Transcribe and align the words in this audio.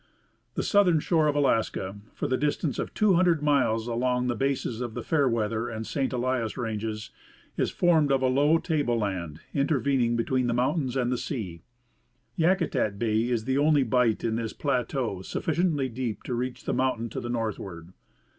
The 0.55 0.63
southern 0.63 0.99
shore 0.99 1.27
of 1.27 1.35
Alaska, 1.35 1.95
for 2.15 2.25
a 2.25 2.35
distance 2.35 2.79
of 2.79 2.91
200 2.95 3.43
miles 3.43 3.85
along 3.87 4.25
the 4.25 4.35
bases 4.35 4.81
of 4.81 4.95
the 4.95 5.03
Fairweather 5.03 5.69
and 5.69 5.85
St. 5.85 6.11
Elias 6.11 6.57
ranges, 6.57 7.11
is 7.55 7.69
formed 7.69 8.11
of 8.11 8.23
a 8.23 8.27
low 8.27 8.57
table 8.57 8.97
land 8.97 9.41
intervening 9.53 10.15
between 10.15 10.47
the 10.47 10.55
mountains 10.55 10.95
and 10.97 11.11
the 11.11 11.19
sea. 11.19 11.61
Yakutat 12.35 12.97
bay 12.97 13.25
is 13.29 13.45
the 13.45 13.59
only 13.59 13.83
bight 13.83 14.23
in 14.23 14.37
this 14.37 14.53
plateau 14.53 15.21
sufficiently 15.21 15.87
deep 15.87 16.23
to 16.23 16.33
reach 16.33 16.63
the 16.63 16.73
mountain 16.73 17.07
to 17.09 17.19
the 17.19 17.29
northward. 17.29 17.93